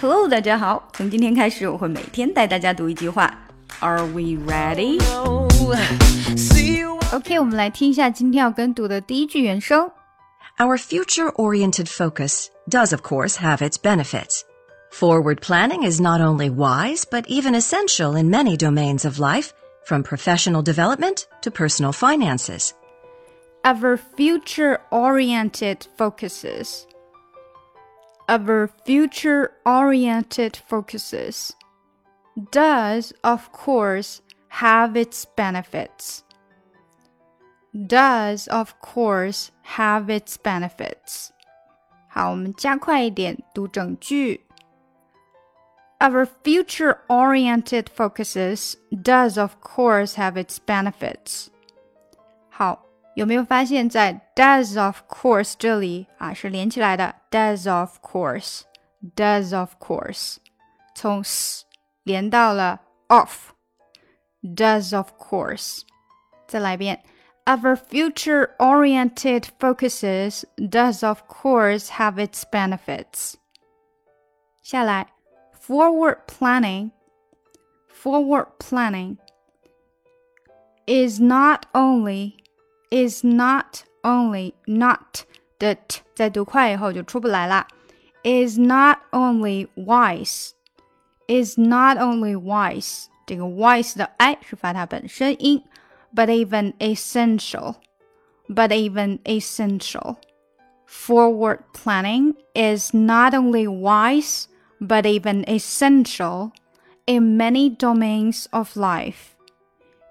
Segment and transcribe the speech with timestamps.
[0.00, 0.88] Hello，大家好。
[0.92, 3.32] 从今天开始，我会每天带大家读一句话。
[3.80, 5.00] Are we ready?
[7.12, 9.90] OK，我们来听一下今天要跟读的第一句原声。
[10.58, 14.42] Our future-oriented focus does, of course, have its benefits.
[14.90, 19.50] Forward planning is not only wise, but even essential in many domains of life,
[19.84, 22.72] from professional development to personal finances.
[23.64, 26.86] Our future-oriented focuses.
[28.30, 31.54] Our future-oriented focuses
[32.50, 36.24] does, of course, have its benefits.
[37.72, 41.30] Does, of course, have its benefits.
[42.08, 44.46] 好，我们加快一点读整句。
[45.98, 51.48] Our future-oriented focuses does, of course, have its benefits.
[52.50, 57.14] 好， 有没有发现，在 does of course 这里啊是连起来的？
[57.30, 60.36] does of course，does of course，
[60.94, 61.64] 从 s
[62.02, 65.82] 连到了 of，does of course。
[66.46, 67.02] 再来一遍，
[67.46, 73.34] Our future-oriented focuses does of course have its benefits。
[74.62, 75.06] 下来，
[75.66, 79.16] forward planning，forward planning
[80.86, 82.34] is not only
[82.90, 85.24] is not only not
[85.58, 87.66] 的 t 在读快以后就出不来啦。
[88.22, 90.50] is not only wise
[91.28, 95.62] is not only wise 这个 wise 的 i 是发它本身音，
[96.14, 97.76] but even essential
[98.48, 100.16] but even essential.
[100.86, 104.46] Forward planning is not only wise
[104.80, 106.52] but even essential
[107.06, 109.34] in many domains of life.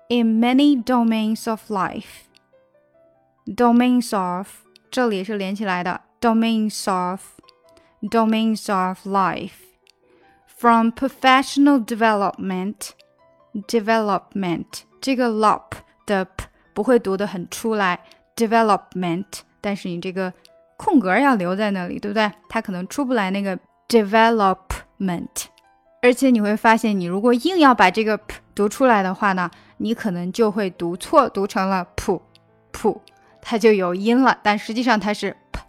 [0.10, 2.26] In many domains of life
[3.47, 4.49] Domains of
[4.91, 7.21] 这里是连起来的 domains of
[8.03, 9.53] domains of life
[10.47, 12.91] from professional development
[13.67, 15.73] development 这个 lop
[16.07, 18.01] 的 p 不会读得很出来
[18.37, 19.25] development，
[19.61, 20.33] 但是你这个
[20.77, 22.31] 空格要留在那里，对不对？
[22.49, 25.47] 它可能出不来那个 development，
[26.03, 32.21] 而且你会发现，你如果硬要把这个 p 读出来的话呢，你可能就会读错，读成了 p
[32.73, 33.01] p。
[33.42, 35.62] 它就有音了，但实际上它是 p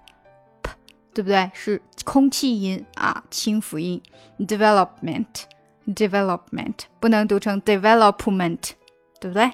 [0.62, 0.70] p，
[1.14, 1.50] 对不对？
[1.54, 4.03] 是空气音啊，清辅音。
[4.38, 5.44] development
[5.87, 8.72] development 不能读成 development，
[9.20, 9.53] 对不对？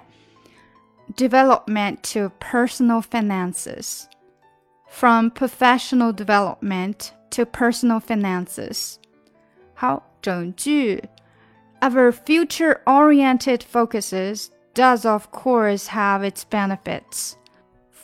[1.17, 4.05] development to personal finances
[4.89, 8.97] from professional development to personal finances。
[9.75, 11.05] 好，整句。
[11.81, 17.33] Our future-oriented focuses does of course have its benefits.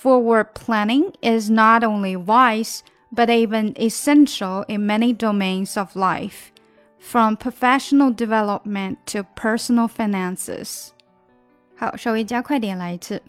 [0.03, 6.53] Forward planning is not only wise, but even essential in many domains of life,
[6.99, 10.93] from professional development to personal finances.
[11.77, 13.23] 好，稍微加快点来一次。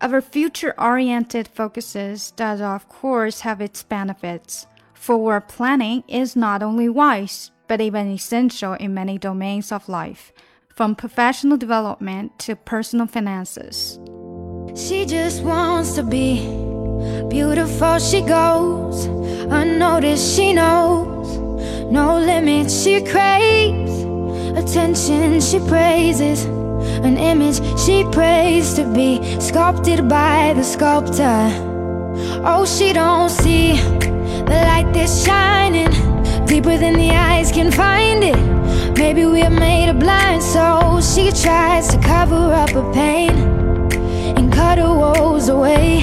[0.00, 4.64] Our future-oriented focuses does of course have its benefits.
[4.94, 10.32] Forward planning is not only wise, but even essential in many domains of life,
[10.68, 13.98] from professional development to personal finances.
[14.91, 16.41] She just wants to be
[17.29, 17.97] beautiful.
[17.97, 20.35] She goes unnoticed.
[20.35, 21.37] She knows
[21.89, 22.83] no limits.
[22.83, 24.03] She craves
[24.59, 25.39] attention.
[25.39, 26.43] She praises
[27.07, 31.39] an image she prays to be sculpted by the sculptor.
[32.43, 35.91] Oh, she don't see the light that's shining
[36.45, 38.97] deeper than the eyes can find it.
[38.97, 43.70] Maybe we're made of blind, so she tries to cover up her pain
[44.49, 46.01] cut her woes away.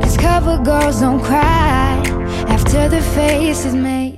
[0.00, 2.00] Cause cover girls don't cry
[2.48, 4.09] after the face is made.